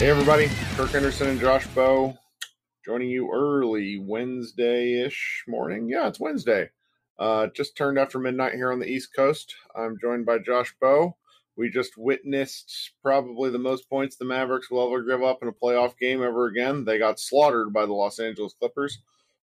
[0.00, 0.48] Hey, everybody.
[0.76, 2.16] Kirk Henderson and Josh Bowe
[2.82, 5.90] joining you early Wednesday ish morning.
[5.90, 6.70] Yeah, it's Wednesday.
[7.18, 9.54] Uh, just turned after midnight here on the East Coast.
[9.76, 11.14] I'm joined by Josh Bowe.
[11.56, 15.52] We just witnessed probably the most points the Mavericks will ever give up in a
[15.52, 16.86] playoff game ever again.
[16.86, 19.00] They got slaughtered by the Los Angeles Clippers,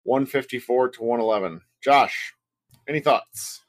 [0.03, 1.61] 154 to 111.
[1.83, 2.35] Josh,
[2.87, 3.63] any thoughts?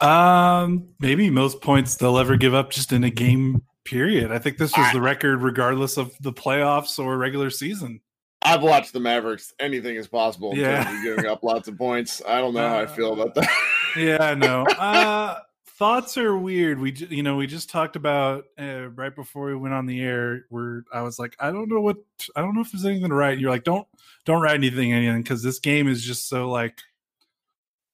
[0.00, 4.30] Um, maybe most points they'll ever give up just in a game period.
[4.30, 8.00] I think this was I- the record regardless of the playoffs or regular season.
[8.42, 9.52] I've watched the Mavericks.
[9.58, 11.02] Anything is possible Yeah.
[11.02, 12.22] giving up lots of points.
[12.28, 13.48] I don't know how I feel about that.
[13.96, 14.64] Yeah, I know.
[14.78, 15.40] uh
[15.78, 16.78] thoughts are weird.
[16.78, 20.46] We you know, we just talked about uh, right before we went on the air
[20.48, 21.96] where I was like, I don't know what
[22.36, 23.38] I don't know if there's anything to write.
[23.38, 23.86] You're like, don't
[24.24, 26.80] don't write anything anything cuz this game is just so like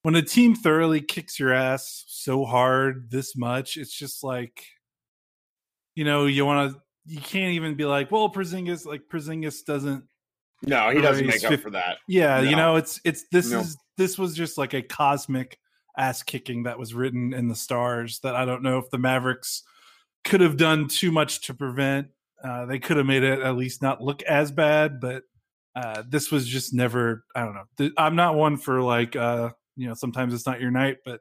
[0.03, 4.65] when a team thoroughly kicks your ass so hard this much, it's just like
[5.95, 10.05] you know, you want to you can't even be like, well, Porzingis like Porzingis doesn't
[10.65, 11.99] no, he doesn't make up for that.
[12.07, 13.61] yeah, you know, it's it's this No.
[13.61, 15.59] is this was just like a cosmic
[15.99, 19.63] ass kicking that was written in the stars that I don't know if the Mavericks
[20.25, 22.09] could have done too much to prevent.
[22.43, 25.25] Uh, they could have made it at least not look as bad, but
[25.75, 27.25] uh, this was just never.
[27.35, 27.91] I don't know.
[27.99, 29.95] I'm not one for like uh, you know.
[29.95, 31.21] Sometimes it's not your night, but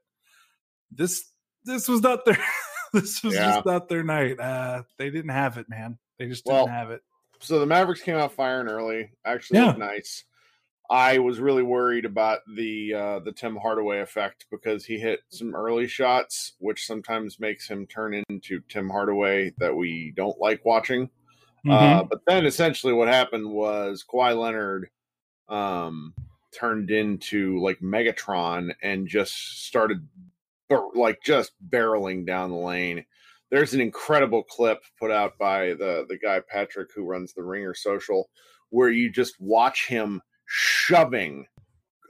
[0.91, 1.23] this
[1.65, 2.37] this was not their
[2.93, 3.53] this was Yeah.
[3.55, 4.39] just not their night.
[4.39, 5.97] Uh, they didn't have it, man.
[6.17, 7.01] They just Well, didn't have it.
[7.39, 9.11] So the Mavericks came out firing early.
[9.25, 9.71] Actually, Yeah.
[9.71, 10.25] nice.
[10.89, 15.55] I was really worried about the uh, the Tim Hardaway effect because he hit some
[15.55, 21.07] early shots, which sometimes makes him turn into Tim Hardaway that we don't like watching.
[21.65, 21.71] Mm-hmm.
[21.71, 24.89] Uh, but then essentially what happened was Kawhi Leonard
[25.47, 26.13] um,
[26.51, 30.05] turned into like Megatron and just started
[30.95, 33.05] like just barreling down the lane.
[33.49, 37.73] There's an incredible clip put out by the the guy Patrick who runs the Ringer
[37.73, 38.29] Social
[38.69, 41.45] where you just watch him shoving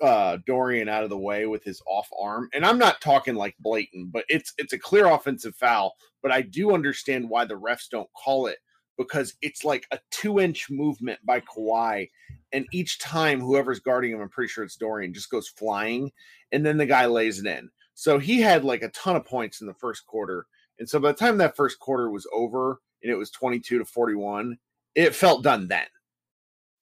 [0.01, 2.49] uh Dorian out of the way with his off arm.
[2.53, 6.41] And I'm not talking like blatant, but it's it's a clear offensive foul, but I
[6.41, 8.57] do understand why the refs don't call it
[8.97, 12.09] because it's like a two inch movement by Kawhi.
[12.53, 16.11] And each time whoever's guarding him, I'm pretty sure it's Dorian, just goes flying.
[16.51, 17.69] And then the guy lays it in.
[17.93, 20.47] So he had like a ton of points in the first quarter.
[20.79, 23.85] And so by the time that first quarter was over and it was 22 to
[23.85, 24.57] 41,
[24.95, 25.85] it felt done then.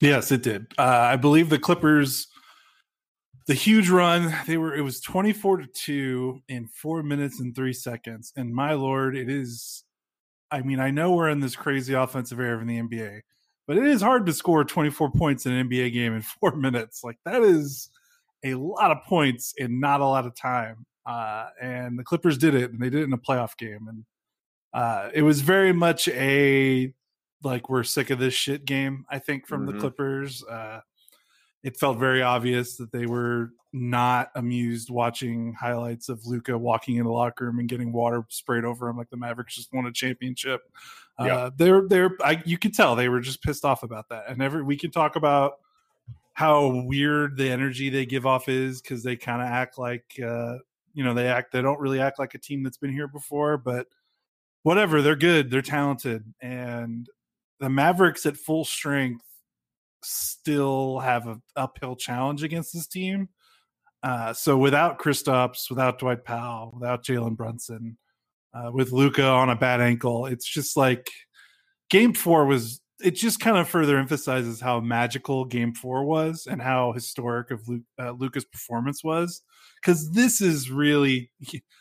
[0.00, 0.66] Yes, it did.
[0.78, 2.26] Uh, I believe the Clippers,
[3.46, 7.54] the huge run, they were it was twenty four to two in four minutes and
[7.54, 8.32] three seconds.
[8.36, 9.84] And my lord, it is.
[10.50, 13.20] I mean, I know we're in this crazy offensive era in the NBA,
[13.68, 16.56] but it is hard to score twenty four points in an NBA game in four
[16.56, 17.04] minutes.
[17.04, 17.90] Like that is
[18.42, 20.86] a lot of points in not a lot of time.
[21.06, 24.04] Uh, and the Clippers did it, and they did it in a playoff game, and
[24.74, 26.92] uh, it was very much a
[27.42, 29.04] like we're sick of this shit game.
[29.08, 29.72] I think from Mhm.
[29.72, 30.80] the Clippers, uh,
[31.62, 37.04] it felt very obvious that they were not amused watching highlights of Luka walking in
[37.04, 39.92] the locker room and getting water sprayed over him like the Mavericks just won a
[39.92, 40.62] championship.
[41.18, 41.36] Yeah.
[41.36, 44.24] Uh, they're they're I, you could tell they were just pissed off about that.
[44.28, 45.54] And every we can talk about
[46.34, 50.56] how weird the energy they give off is because they kind of act like uh,
[50.94, 53.56] you know they act they don't really act like a team that's been here before,
[53.56, 53.86] but
[54.62, 57.08] whatever they're good they're talented and
[57.60, 59.24] the mavericks at full strength
[60.02, 63.26] still have an uphill challenge against this team
[64.02, 67.98] uh, so without Kristaps, without Dwight Powell, without Jalen Brunson,
[68.54, 71.10] uh, with Luka on a bad ankle, it's just like
[71.90, 72.80] Game Four was.
[73.02, 77.66] It just kind of further emphasizes how magical Game Four was and how historic of
[77.68, 79.42] Lu- uh, Luka's performance was.
[79.80, 81.30] Because this is really,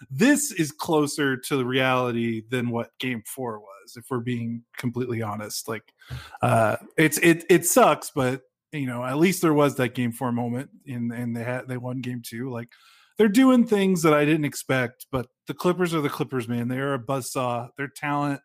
[0.10, 3.96] this is closer to the reality than what Game Four was.
[3.96, 5.94] If we're being completely honest, like
[6.42, 8.42] uh, it's it it sucks, but
[8.72, 11.78] you know, at least there was that game four moment and and they had they
[11.78, 12.50] won game two.
[12.50, 12.70] Like
[13.18, 16.68] they're doing things that I didn't expect, but the Clippers are the Clippers, man.
[16.68, 17.70] They are a buzzsaw.
[17.78, 18.42] Their talent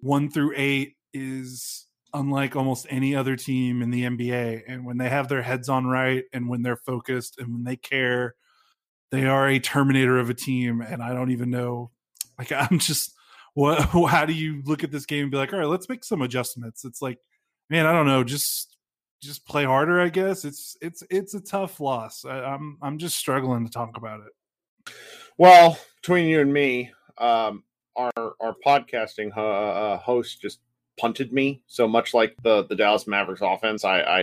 [0.00, 4.62] one through eight is unlike almost any other team in the NBA.
[4.68, 7.76] And when they have their heads on right and when they're focused and when they
[7.76, 8.34] care,
[9.10, 10.80] they are a terminator of a team.
[10.80, 11.90] And I don't even know
[12.38, 13.14] like I'm just
[13.54, 13.80] what
[14.10, 16.22] how do you look at this game and be like, all right, let's make some
[16.22, 16.84] adjustments?
[16.84, 17.18] It's like,
[17.70, 18.76] man, I don't know, just
[19.22, 20.44] just play harder, I guess.
[20.44, 22.24] It's it's it's a tough loss.
[22.24, 24.92] I, I'm I'm just struggling to talk about it.
[25.38, 27.64] Well, between you and me, um,
[27.96, 30.60] our our podcasting ho- uh, host just
[30.98, 31.62] punted me.
[31.66, 34.20] So much like the the Dallas Mavericks offense, I, I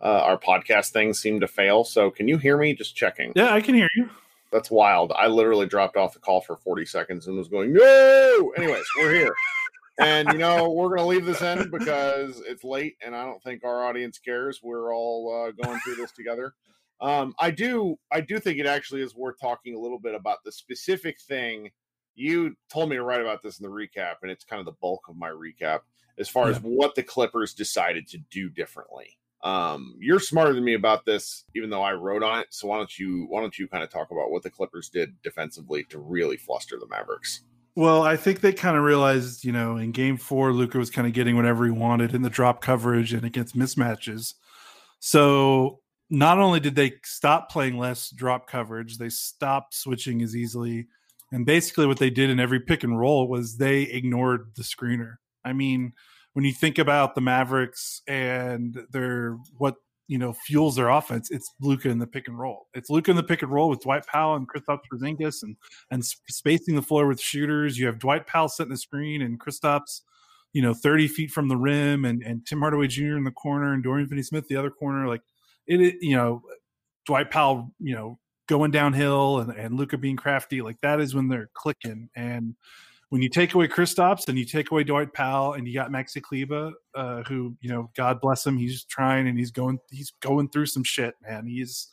[0.00, 1.84] uh, our podcast things seem to fail.
[1.84, 2.74] So can you hear me?
[2.74, 3.32] Just checking.
[3.34, 4.08] Yeah, I can hear you.
[4.52, 5.12] That's wild.
[5.14, 8.52] I literally dropped off the call for forty seconds and was going no.
[8.56, 9.34] Anyways, we're here.
[9.98, 13.42] and you know we're going to leave this in because it's late, and I don't
[13.42, 14.60] think our audience cares.
[14.62, 16.54] We're all uh, going through this together.
[17.00, 20.38] Um, I do, I do think it actually is worth talking a little bit about
[20.44, 21.70] the specific thing
[22.16, 24.76] you told me to write about this in the recap, and it's kind of the
[24.80, 25.80] bulk of my recap
[26.18, 26.56] as far yeah.
[26.56, 29.18] as what the Clippers decided to do differently.
[29.42, 32.48] Um, you're smarter than me about this, even though I wrote on it.
[32.50, 35.20] So why don't you why don't you kind of talk about what the Clippers did
[35.22, 37.42] defensively to really fluster the Mavericks?
[37.76, 41.06] Well, I think they kind of realized, you know, in game four, Luka was kind
[41.06, 44.34] of getting whatever he wanted in the drop coverage and against mismatches.
[44.98, 45.78] So
[46.10, 50.88] not only did they stop playing less drop coverage, they stopped switching as easily.
[51.30, 55.16] And basically, what they did in every pick and roll was they ignored the screener.
[55.48, 55.92] I mean,
[56.34, 61.52] when you think about the Mavericks and their what you know fuels their offense, it's
[61.60, 62.68] Luka in the pick and roll.
[62.74, 65.56] It's Luka in the pick and roll with Dwight Powell and Kristaps Porzingis, and
[65.90, 67.78] and spacing the floor with shooters.
[67.78, 70.02] You have Dwight Powell setting the screen and Kristaps,
[70.52, 73.16] you know, thirty feet from the rim, and and Tim Hardaway Jr.
[73.16, 75.08] in the corner and Dorian Finney-Smith the other corner.
[75.08, 75.22] Like
[75.66, 76.42] it, you know,
[77.06, 78.18] Dwight Powell, you know,
[78.48, 82.08] going downhill and, and Luka being crafty, like that is when they're clicking.
[82.16, 82.54] And
[83.10, 86.22] when you take away Kristaps and you take away Dwight Powell and you got Maxi
[86.22, 90.48] Kleber, uh, who, you know, God bless him, he's trying and he's going he's going
[90.50, 91.46] through some shit, man.
[91.46, 91.88] He's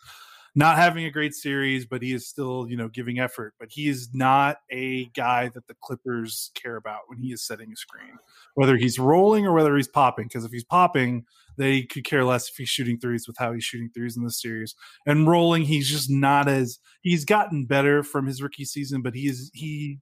[0.55, 3.53] not having a great series, but he is still, you know, giving effort.
[3.59, 7.71] But he is not a guy that the Clippers care about when he is setting
[7.71, 8.17] a screen,
[8.55, 10.25] whether he's rolling or whether he's popping.
[10.25, 11.25] Because if he's popping,
[11.57, 14.41] they could care less if he's shooting threes with how he's shooting threes in this
[14.41, 14.75] series.
[15.05, 19.27] And rolling, he's just not as he's gotten better from his rookie season, but he
[19.27, 19.99] is he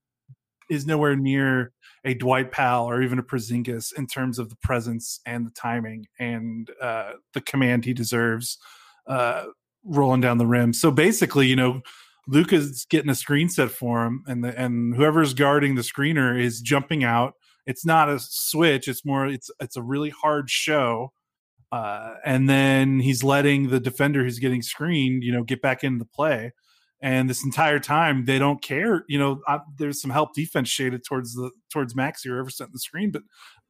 [0.70, 1.72] is nowhere near
[2.06, 6.06] a Dwight Powell or even a Porzingis in terms of the presence and the timing
[6.20, 8.58] and uh, the command he deserves.
[9.08, 9.46] Uh,
[9.86, 10.74] rolling down the rim.
[10.74, 11.82] So basically, you know,
[12.28, 16.62] Luka's getting a screen set for him, and the, and whoever's guarding the screener is
[16.62, 17.34] jumping out.
[17.66, 21.12] It's not a switch; it's more it's it's a really hard show.
[21.72, 25.98] Uh, and then he's letting the defender who's getting screened, you know, get back into
[25.98, 26.52] the play.
[27.04, 29.04] And this entire time, they don't care.
[29.10, 32.72] You know, I, there's some help defense shaded towards the towards Maxi or ever setting
[32.72, 33.24] the screen, but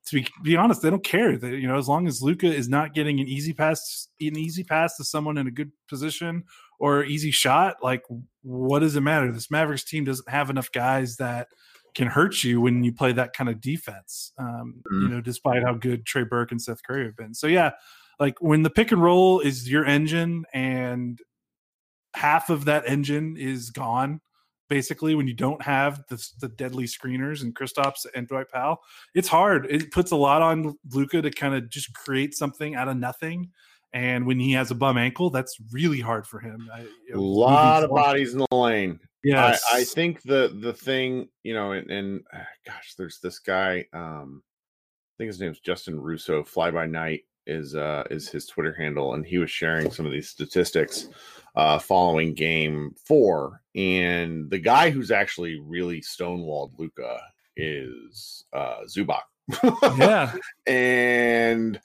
[0.06, 1.35] to be, be honest, they don't care.
[1.35, 4.63] They, you know, as long as Luka is not getting an easy pass, an easy
[4.63, 6.44] pass to someone in a good position
[6.80, 8.03] or easy shot, like
[8.44, 9.31] what does it matter?
[9.31, 11.47] This Mavericks team doesn't have enough guys that
[11.95, 14.31] can hurt you when you play that kind of defense.
[14.38, 15.01] Um, mm-hmm.
[15.01, 17.33] You know, despite how good Trey Burke and Seth Curry have been.
[17.33, 17.71] So yeah,
[18.19, 21.19] like when the pick and roll is your engine and
[22.15, 24.21] half of that engine is gone
[24.69, 28.81] basically when you don't have the, the deadly screeners and Kristaps and Dwight Powell.
[29.13, 29.68] It's hard.
[29.69, 33.51] It puts a lot on Luka to kind of just create something out of nothing.
[33.94, 36.68] And when he has a bum ankle, that's really hard for him.
[36.74, 39.00] I, a lot of bodies in the lane.
[39.24, 43.39] Yeah, I, I, think the the thing, you know, and, and ah, gosh, there's this
[43.39, 43.86] guy.
[43.94, 46.44] Um, I think his name's Justin Russo.
[46.44, 50.12] Fly by night is uh is his Twitter handle, and he was sharing some of
[50.12, 51.07] these statistics
[51.55, 53.61] uh, following game four.
[53.75, 57.19] And the guy who's actually really stonewalled Luka
[57.55, 59.23] is uh, Zubac.
[59.97, 60.33] yeah.
[60.67, 61.79] And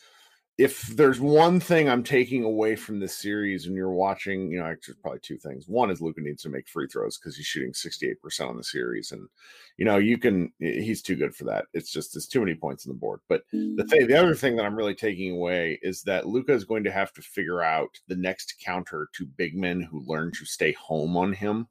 [0.58, 4.66] if there's one thing I'm taking away from this series and you're watching, you know,
[4.66, 5.69] actually probably two things.
[5.69, 9.12] One is Luka needs to make free throws because he's shooting 68% on the series.
[9.12, 9.28] And,
[9.76, 11.66] you know, you can, he's too good for that.
[11.75, 13.20] It's just, there's too many points on the board.
[13.28, 16.65] But the thing, the other thing that I'm really taking away is that Luka is
[16.65, 20.44] going to have to figure out the next counter to big men who learn to
[20.44, 21.69] stay home on him.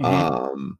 [0.00, 0.04] Mm-hmm.
[0.06, 0.78] Um,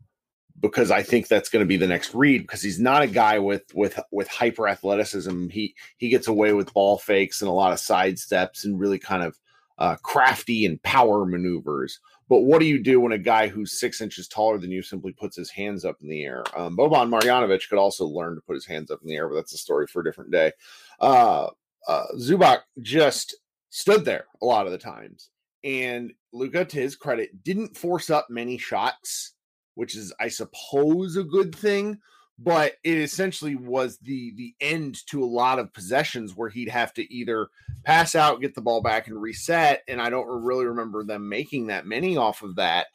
[0.58, 3.38] because I think that's going to be the next read because he's not a guy
[3.38, 5.48] with with with hyper athleticism.
[5.48, 8.98] He he gets away with ball fakes and a lot of side steps and really
[8.98, 9.38] kind of
[9.78, 11.98] uh, crafty and power maneuvers.
[12.28, 15.12] But what do you do when a guy who's six inches taller than you simply
[15.12, 16.44] puts his hands up in the air?
[16.56, 19.34] Um, Boban Marjanovic could also learn to put his hands up in the air, but
[19.34, 20.52] that's a story for a different day.
[21.00, 21.48] Uh,
[21.88, 23.36] uh, Zubac just
[23.70, 25.30] stood there a lot of the times,
[25.64, 29.32] and Luka, to his credit, didn't force up many shots
[29.80, 32.00] which is, I suppose, a good thing.
[32.38, 36.92] But it essentially was the the end to a lot of possessions where he'd have
[36.94, 37.48] to either
[37.84, 39.82] pass out, get the ball back, and reset.
[39.88, 42.88] And I don't really remember them making that many off of that.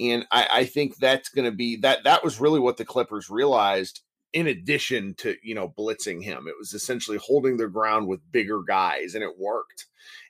[0.00, 2.04] And I, I think that's going to be that.
[2.04, 4.00] That was really what the Clippers realized.
[4.32, 8.62] In addition to you know blitzing him, it was essentially holding their ground with bigger
[8.62, 9.84] guys, and it worked.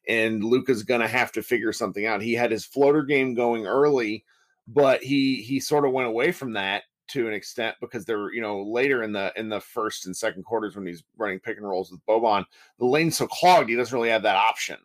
[0.09, 2.23] And luka's going to have to figure something out.
[2.23, 4.25] He had his floater game going early
[4.69, 8.41] but he he sort of went away from that to an extent because they're you
[8.41, 11.69] know later in the in the first and second quarters when he's running pick and
[11.69, 12.45] rolls with Boban,
[12.79, 14.79] the lane's so clogged he doesn't really have that option.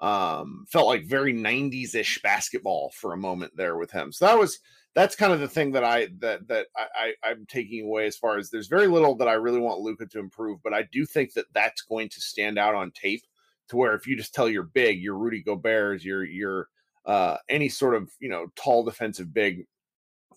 [0.00, 4.12] Um, felt like very 90s ish basketball for a moment there with him.
[4.12, 4.60] So that was
[4.94, 8.16] that's kind of the thing that I that that I, I I'm taking away as
[8.16, 11.04] far as there's very little that I really want Luka to improve, but I do
[11.04, 13.22] think that that's going to stand out on tape
[13.68, 16.68] to where if you just tell you're big, you're Rudy Gobert, you're you're
[17.06, 19.66] uh, any sort of you know tall defensive big,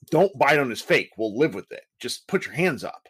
[0.09, 1.11] don't bite on his fake.
[1.17, 1.83] We'll live with it.
[1.99, 3.07] Just put your hands up.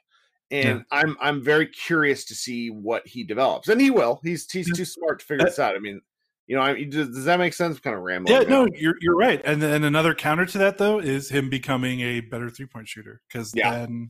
[0.49, 0.99] And yeah.
[0.99, 4.19] I'm I'm very curious to see what he develops, and he will.
[4.23, 5.75] He's he's too smart to figure this out.
[5.75, 6.01] I mean,
[6.47, 7.79] you know, I mean, does, does that make sense?
[7.79, 8.41] Kind of rambling.
[8.41, 9.41] Yeah, no, you're you're right.
[9.45, 13.21] And then another counter to that though is him becoming a better three point shooter
[13.27, 13.71] because yeah.
[13.71, 14.09] then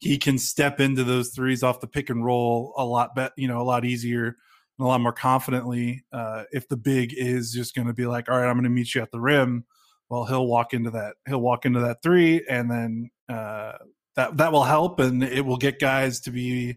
[0.00, 3.46] he can step into those threes off the pick and roll a lot better, you
[3.46, 4.36] know, a lot easier
[4.80, 6.04] a lot more confidently.
[6.12, 8.70] Uh, if the big is just going to be like, all right, I'm going to
[8.70, 9.64] meet you at the rim.
[10.08, 11.14] Well, he'll walk into that.
[11.26, 13.72] He'll walk into that three, and then uh,
[14.16, 16.76] that that will help, and it will get guys to be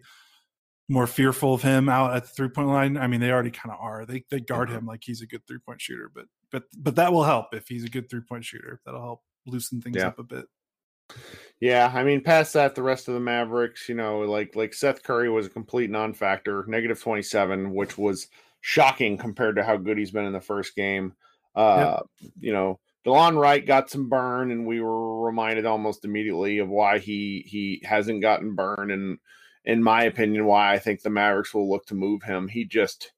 [0.87, 2.97] more fearful of him out at the three point line.
[2.97, 4.05] I mean, they already kind of are.
[4.05, 7.11] They they guard him like he's a good three point shooter, but but but that
[7.11, 8.79] will help if he's a good three point shooter.
[8.85, 10.07] That'll help loosen things yeah.
[10.07, 10.45] up a bit.
[11.59, 15.03] Yeah, I mean, past that, the rest of the Mavericks, you know, like like Seth
[15.03, 18.27] Curry was a complete non-factor, negative twenty seven, which was
[18.61, 21.13] shocking compared to how good he's been in the first game.
[21.55, 22.29] Uh, yep.
[22.39, 26.99] You know, Delon Wright got some burn, and we were reminded almost immediately of why
[26.99, 29.19] he he hasn't gotten burn and
[29.65, 32.47] in my opinion, why I think the Mavericks will look to move him.
[32.47, 33.11] He just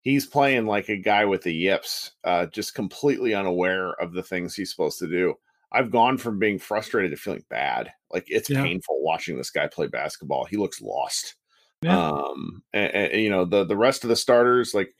[0.00, 4.54] he's playing like a guy with the yips, uh, just completely unaware of the things
[4.54, 5.34] he's supposed to do.
[5.72, 7.90] I've gone from being frustrated to feeling bad.
[8.12, 8.62] Like it's yeah.
[8.62, 10.44] painful watching this guy play basketball.
[10.44, 11.36] He looks lost.
[11.82, 11.98] Yeah.
[11.98, 14.94] Um, and, and, you know the the rest of the starters, like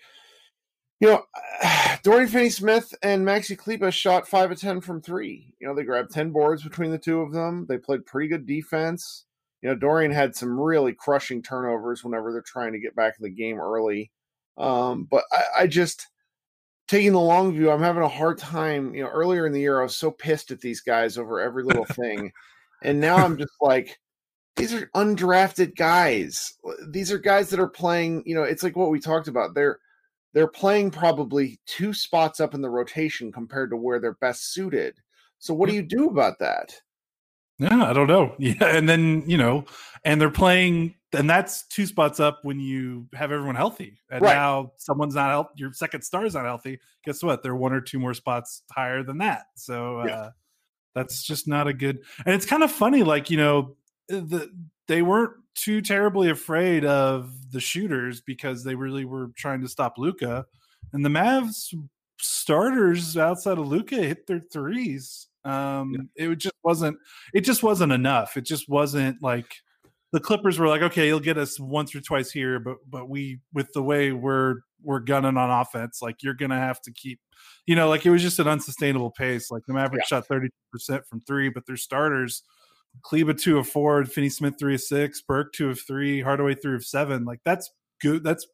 [1.01, 1.25] you know,
[2.03, 5.53] Dorian Finney-Smith and Maxi Kleber shot five of ten from three.
[5.61, 7.67] You know, they grabbed ten boards between the two of them.
[7.69, 9.25] They played pretty good defense
[9.63, 13.23] you know, Dorian had some really crushing turnovers whenever they're trying to get back in
[13.23, 14.11] the game early.
[14.57, 16.07] Um, but I, I just
[16.91, 18.93] taking the long view, I'm having a hard time.
[18.95, 21.63] You know, earlier in the year, I was so pissed at these guys over every
[21.63, 22.33] little thing.
[22.83, 23.97] and now I'm just like,
[24.57, 26.53] these are undrafted guys.
[26.89, 29.55] These are guys that are playing, you know, it's like what we talked about.
[29.55, 29.79] They're
[30.33, 34.97] they're playing probably two spots up in the rotation compared to where they're best suited.
[35.39, 35.77] So what do mm.
[35.77, 36.75] you do about that?
[37.61, 38.35] Yeah, I don't know.
[38.39, 39.67] Yeah, and then you know,
[40.03, 43.99] and they're playing, and that's two spots up when you have everyone healthy.
[44.11, 44.35] And right.
[44.35, 45.51] now someone's not healthy.
[45.57, 46.81] Your second star is not healthy.
[47.05, 47.43] Guess what?
[47.43, 49.45] They're one or two more spots higher than that.
[49.57, 50.15] So yeah.
[50.15, 50.31] uh,
[50.95, 52.01] that's just not a good.
[52.25, 53.77] And it's kind of funny, like you know,
[54.09, 54.51] the
[54.89, 59.99] they weren't too terribly afraid of the shooters because they really were trying to stop
[59.99, 60.47] Luka,
[60.95, 61.75] and the Mavs
[62.19, 66.31] starters outside of Luka hit their threes um, yeah.
[66.31, 66.99] It just wasn't.
[67.33, 68.37] It just wasn't enough.
[68.37, 69.57] It just wasn't like
[70.13, 73.41] the Clippers were like, okay, you'll get us once or twice here, but but we
[73.53, 77.21] with the way we're we're gunning on offense, like you're gonna have to keep,
[77.67, 79.51] you know, like it was just an unsustainable pace.
[79.51, 80.19] Like the Mavericks yeah.
[80.19, 82.43] shot thirty percent from three, but their starters,
[83.03, 86.75] Kleber two of four, Finney Smith three of six, Burke two of three, Hardaway three
[86.75, 87.25] of seven.
[87.25, 87.71] Like that's
[88.01, 88.25] good.
[88.25, 88.47] That's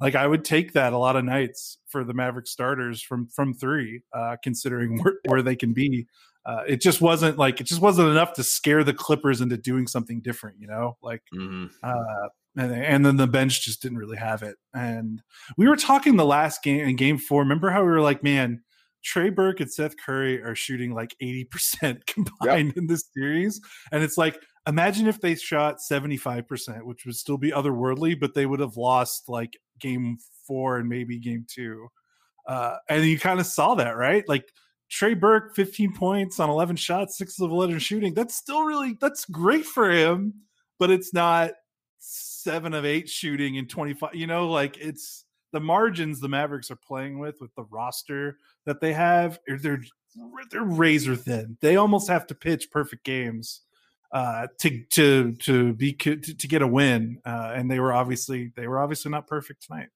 [0.00, 3.54] like I would take that a lot of nights for the Maverick starters from from
[3.54, 6.06] three, uh, considering where, where they can be
[6.48, 9.86] uh, it just wasn't like it just wasn't enough to scare the Clippers into doing
[9.86, 10.96] something different, you know.
[11.02, 11.66] Like, mm-hmm.
[11.82, 14.56] uh, and, and then the bench just didn't really have it.
[14.74, 15.20] And
[15.58, 17.42] we were talking the last game in Game Four.
[17.42, 18.62] Remember how we were like, man,
[19.04, 22.76] Trey Burke and Seth Curry are shooting like eighty percent combined yep.
[22.78, 23.60] in this series,
[23.92, 28.46] and it's like imagine if they shot 75%, which would still be otherworldly, but they
[28.46, 31.88] would have lost like game four and maybe game two.
[32.46, 34.28] Uh, and you kind of saw that, right?
[34.28, 34.52] Like
[34.90, 38.14] Trey Burke, 15 points on 11 shots, six of 11 shooting.
[38.14, 40.34] That's still really, that's great for him,
[40.78, 41.52] but it's not
[41.98, 44.14] seven of eight shooting in 25.
[44.14, 48.80] You know, like it's the margins the Mavericks are playing with, with the roster that
[48.80, 49.80] they have, they're,
[50.50, 51.56] they're razor thin.
[51.60, 53.62] They almost have to pitch perfect games
[54.12, 58.52] uh, to to to be to, to get a win, uh, and they were obviously
[58.56, 59.88] they were obviously not perfect tonight.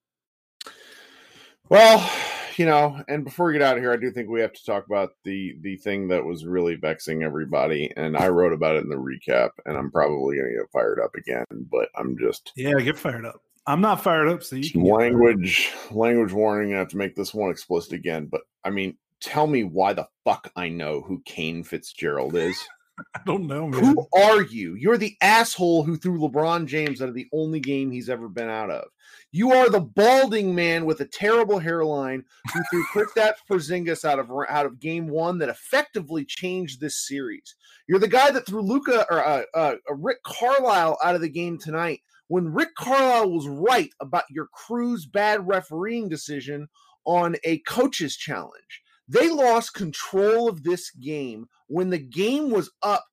[1.69, 2.11] Well,
[2.57, 4.65] you know, and before we get out of here, I do think we have to
[4.65, 8.85] talk about the the thing that was really vexing everybody, and I wrote about it
[8.85, 12.53] in the recap, and I'm probably going to get fired up again, but I'm just
[12.57, 13.41] yeah, get fired up.
[13.67, 16.75] I'm not fired up, so you can language language warning.
[16.75, 20.09] I have to make this one explicit again, but I mean, tell me why the
[20.25, 22.59] fuck I know who Kane Fitzgerald is.
[23.15, 23.83] I don't know, man.
[23.83, 24.75] Who are you?
[24.75, 28.49] You're the asshole who threw LeBron James out of the only game he's ever been
[28.49, 28.89] out of.
[29.31, 34.31] You are the balding man with a terrible hairline who threw Kristaps Porzingis out of
[34.49, 37.55] out of game one that effectively changed this series.
[37.89, 41.29] You're the guy that threw Luka or uh, uh, uh, Rick Carlisle out of the
[41.29, 46.69] game tonight when Rick Carlisle was right about your crew's bad refereeing decision
[47.05, 48.83] on a coach's challenge.
[49.13, 53.05] They lost control of this game when the game was up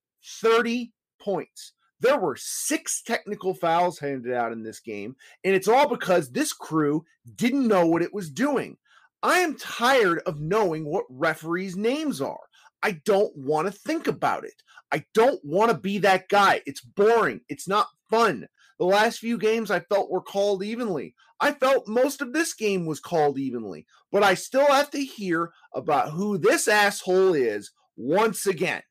[0.41, 1.74] 30 points.
[2.00, 6.53] There were six technical fouls handed out in this game, and it's all because this
[6.53, 7.03] crew
[7.36, 8.77] didn't know what it was doing.
[9.22, 12.39] I am tired of knowing what referees' names are.
[12.82, 14.63] I don't want to think about it.
[14.94, 16.62] I don't want to be that guy.
[16.65, 17.41] It's boring.
[17.50, 18.48] It's not fun.
[18.77, 21.13] The last few games I felt were called evenly.
[21.39, 25.51] I felt most of this game was called evenly, but I still have to hear
[25.74, 28.81] about who this asshole is once again.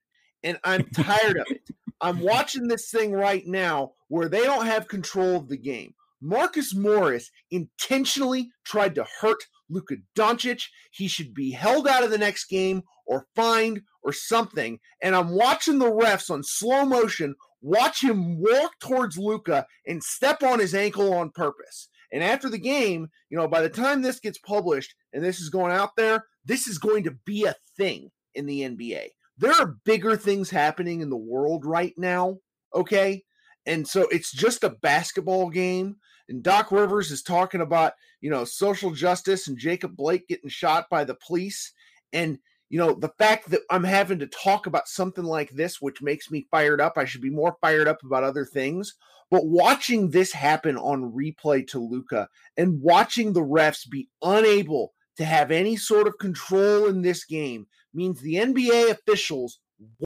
[0.42, 1.68] And I'm tired of it.
[2.00, 5.94] I'm watching this thing right now where they don't have control of the game.
[6.20, 10.64] Marcus Morris intentionally tried to hurt Luka Doncic.
[10.90, 14.80] He should be held out of the next game or fined or something.
[15.02, 20.42] And I'm watching the refs on slow motion watch him walk towards Luka and step
[20.42, 21.88] on his ankle on purpose.
[22.12, 25.50] And after the game, you know, by the time this gets published and this is
[25.50, 29.08] going out there, this is going to be a thing in the NBA.
[29.36, 32.38] There are bigger things happening in the world right now,
[32.74, 33.22] okay?
[33.66, 35.96] And so it's just a basketball game.
[36.28, 40.86] And Doc Rivers is talking about, you know, social justice and Jacob Blake getting shot
[40.90, 41.72] by the police.
[42.12, 42.38] And
[42.70, 46.30] you know, the fact that I'm having to talk about something like this, which makes
[46.30, 48.94] me fired up, I should be more fired up about other things.
[49.30, 55.24] But watching this happen on replay to Luka and watching the refs be unable to
[55.24, 59.60] have any sort of control in this game means the NBA officials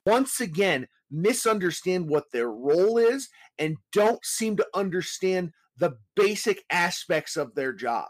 [0.06, 3.28] once again misunderstand what their role is
[3.58, 8.08] and don't seem to understand the basic aspects of their job.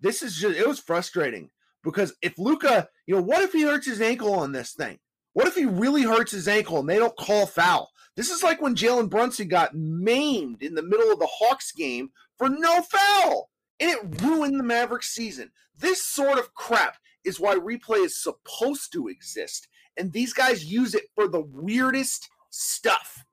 [0.00, 1.50] This is just, it was frustrating
[1.82, 4.98] because if Luka, you know, what if he hurts his ankle on this thing?
[5.32, 7.90] What if he really hurts his ankle and they don't call foul?
[8.16, 12.10] This is like when Jalen Brunson got maimed in the middle of the Hawks game
[12.36, 15.52] for no foul, and it ruined the Mavericks season.
[15.78, 20.96] This sort of crap is why replay is supposed to exist, and these guys use
[20.96, 23.24] it for the weirdest stuff.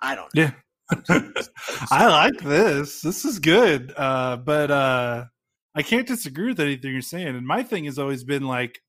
[0.00, 0.42] I don't know.
[0.42, 0.52] Yeah.
[1.90, 3.02] I like this.
[3.02, 3.92] This is good.
[3.96, 5.24] Uh, but uh,
[5.74, 7.36] I can't disagree with anything you're saying.
[7.36, 8.80] And my thing has always been like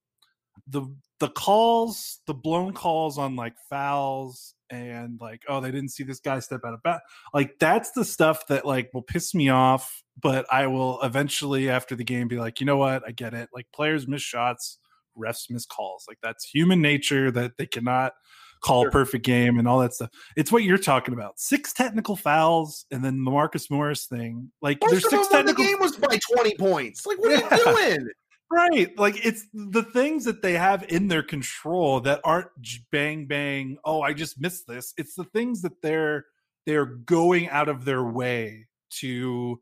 [0.67, 0.83] the
[1.19, 6.19] the calls, the blown calls on like fouls and like, oh, they didn't see this
[6.19, 7.01] guy step out of bat.
[7.33, 10.03] Like that's the stuff that like will piss me off.
[10.19, 13.03] But I will eventually after the game be like, you know what?
[13.07, 13.49] I get it.
[13.53, 14.79] Like players miss shots,
[15.17, 16.05] refs miss calls.
[16.07, 18.13] Like that's human nature that they cannot
[18.61, 18.91] call sure.
[18.91, 20.09] perfect game and all that stuff.
[20.35, 21.39] It's what you're talking about.
[21.39, 24.51] Six technical fouls and then the Marcus Morris thing.
[24.61, 25.63] Like there's six technical.
[25.63, 27.05] The game was by 20 points.
[27.05, 28.09] Like what are you doing?
[28.51, 28.97] Right.
[28.97, 32.49] Like it's the things that they have in their control that aren't
[32.91, 34.93] bang bang, oh, I just missed this.
[34.97, 36.25] It's the things that they're
[36.65, 38.67] they're going out of their way
[38.99, 39.59] to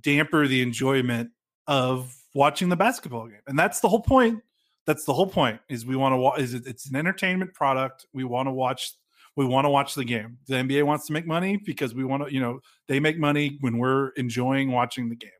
[0.00, 1.30] damper the enjoyment
[1.68, 3.40] of watching the basketball game.
[3.46, 4.42] And that's the whole point
[4.86, 8.06] that's the whole point is we want to watch is it, it's an entertainment product
[8.12, 8.92] we want to watch
[9.36, 10.38] we want to watch the game.
[10.46, 13.58] The nba wants to make money because we want to you know they make money
[13.60, 15.30] when we're enjoying watching the game.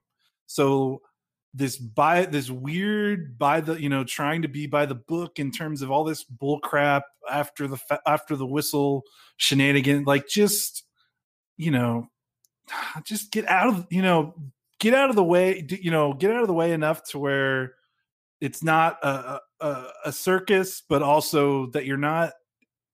[0.46, 1.00] So
[1.56, 5.50] this by this weird by the you know trying to be by the book in
[5.50, 9.02] terms of all this bull crap after the after the whistle
[9.38, 10.84] shenanigan like just
[11.56, 12.06] you know
[13.04, 14.34] just get out of you know
[14.80, 17.74] get out of the way you know get out of the way enough to where
[18.40, 22.32] it's not a, a, a circus, but also that you're not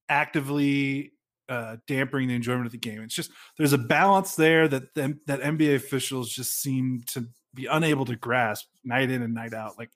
[0.09, 1.11] actively
[1.49, 3.01] uh, dampening the enjoyment of the game.
[3.01, 8.05] It's just there's a balance there that that NBA officials just seem to be unable
[8.05, 9.77] to grasp night in and night out.
[9.77, 9.91] Like,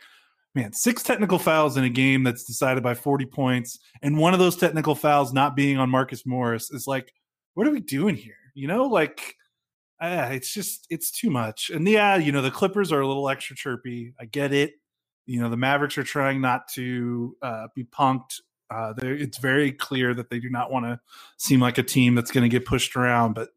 [0.54, 4.40] man, six technical fouls in a game that's decided by 40 points, and one of
[4.40, 7.14] those technical fouls not being on Marcus Morris is like,
[7.54, 8.36] what are we doing here?
[8.54, 9.36] You know, like.
[10.00, 13.28] Uh, it's just it's too much and yeah you know the clippers are a little
[13.28, 14.74] extra chirpy i get it
[15.28, 18.42] you know the Mavericks are trying not to uh, be punked.
[18.70, 21.00] Uh, it's very clear that they do not want to
[21.38, 23.50] seem like a team that's going to get pushed around, but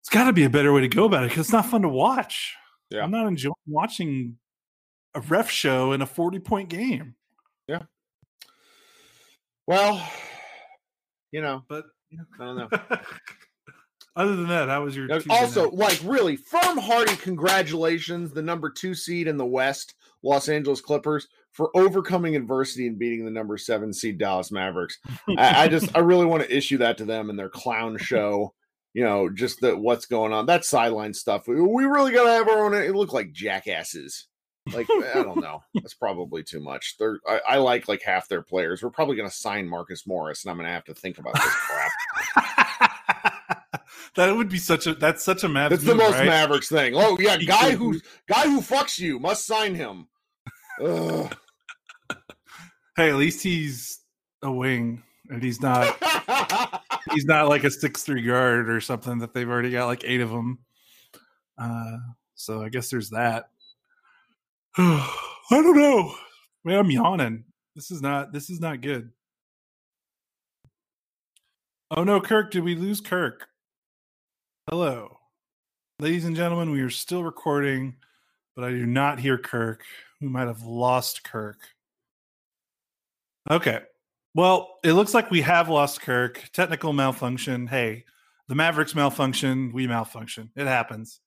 [0.00, 1.82] it's got to be a better way to go about it because it's not fun
[1.82, 2.54] to watch.
[2.90, 3.02] Yeah.
[3.02, 4.36] I'm not enjoying watching
[5.14, 7.16] a ref show in a 40 point game.
[7.66, 7.82] Yeah.
[9.66, 10.08] Well,
[11.32, 11.86] you know, but
[12.38, 12.68] I don't know.
[14.16, 18.94] Other than that, how was your also like really firm hearty congratulations, the number two
[18.94, 19.94] seed in the West
[20.26, 24.98] Los Angeles Clippers for overcoming adversity and beating the number seven seed Dallas Mavericks.
[25.28, 28.52] I, I, just I really want to issue that to them and their clown show.
[28.92, 30.46] You know, just the what's going on.
[30.46, 31.46] That sideline stuff.
[31.46, 32.74] We, we really gotta have our own.
[32.74, 34.26] It looked like jackasses.
[34.72, 35.62] Like I don't know.
[35.74, 36.96] That's probably too much.
[36.98, 38.82] They're I, I, like like half their players.
[38.82, 41.92] We're probably gonna sign Marcus Morris, and I'm gonna have to think about this crap.
[44.16, 45.82] that would be such a that's such a Mavericks.
[45.82, 46.26] It's the most right?
[46.26, 46.94] Mavericks thing.
[46.96, 50.08] Oh yeah, guy who guy who fucks you must sign him.
[50.78, 51.28] Hey,
[53.10, 54.00] at least he's
[54.42, 55.96] a wing, and he's not.
[57.12, 60.20] he's not like a six three guard or something that they've already got like eight
[60.20, 60.58] of them.
[61.58, 61.98] Uh,
[62.34, 63.50] so I guess there's that.
[64.78, 65.10] I
[65.50, 66.14] don't know.
[66.64, 67.44] Man, I'm yawning.
[67.74, 68.32] This is not.
[68.32, 69.10] This is not good.
[71.90, 72.50] Oh no, Kirk!
[72.50, 73.46] Did we lose Kirk?
[74.68, 75.18] Hello,
[76.00, 76.70] ladies and gentlemen.
[76.70, 77.94] We are still recording,
[78.54, 79.84] but I do not hear Kirk.
[80.20, 81.58] We might have lost Kirk.
[83.50, 83.80] Okay.
[84.34, 86.42] Well, it looks like we have lost Kirk.
[86.52, 87.66] Technical malfunction.
[87.66, 88.04] Hey,
[88.48, 89.72] the Mavericks malfunction.
[89.72, 90.50] We malfunction.
[90.56, 91.20] It happens.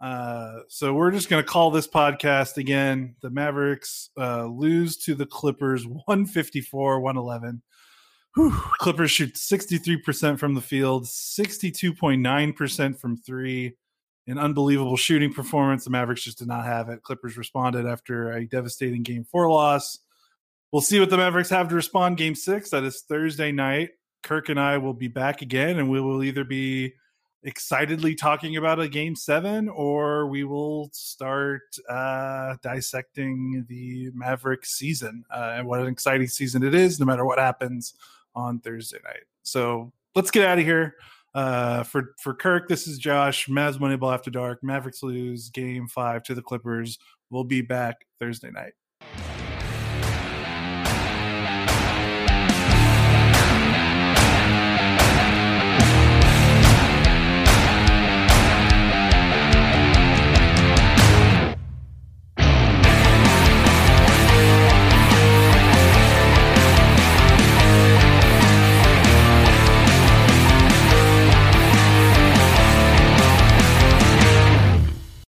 [0.00, 3.14] Uh, so we're just going to call this podcast again.
[3.22, 7.62] The Mavericks uh, lose to the Clippers 154 111.
[8.78, 13.76] Clippers shoot 63% from the field, 62.9% from three.
[14.26, 15.84] An unbelievable shooting performance.
[15.84, 17.02] The Mavericks just did not have it.
[17.02, 19.98] Clippers responded after a devastating game four loss.
[20.70, 22.70] We'll see what the Mavericks have to respond game six.
[22.70, 23.90] That is Thursday night.
[24.22, 26.94] Kirk and I will be back again, and we will either be
[27.44, 35.24] excitedly talking about a game seven or we will start uh, dissecting the Maverick season
[35.34, 37.94] uh, and what an exciting season it is, no matter what happens
[38.34, 39.24] on Thursday night.
[39.42, 40.94] So let's get out of here.
[41.34, 43.46] Uh, for for Kirk, this is Josh.
[43.46, 44.62] Mavs Moneyball After Dark.
[44.62, 46.98] Mavericks lose game five to the Clippers.
[47.30, 48.72] We'll be back Thursday night.